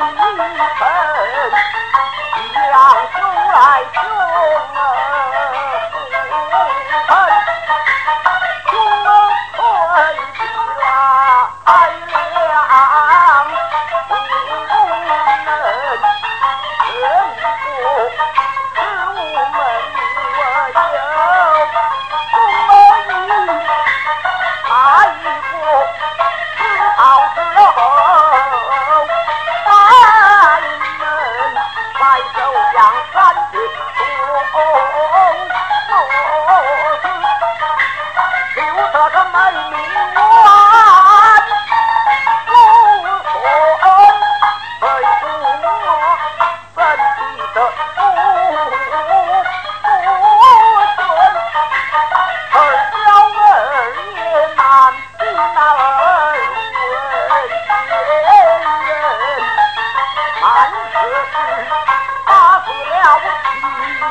[0.00, 0.56] 一分一
[3.12, 3.20] 兄
[3.52, 4.19] 来救